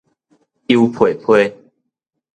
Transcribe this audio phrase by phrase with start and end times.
[0.65, 1.37] 油沫沫